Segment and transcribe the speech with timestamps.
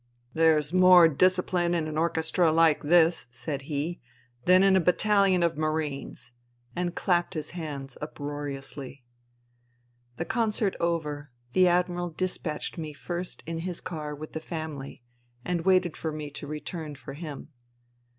[0.41, 4.01] "There's more disciphne in an orchestra hke this," said he,"
[4.45, 6.31] than in a batta lion of Marines,"
[6.75, 9.05] and clapped his hands uproariously.
[10.17, 15.03] The concert over, the Admiral dispatched me first in his car with the family
[15.45, 17.49] and waited for me to return for him.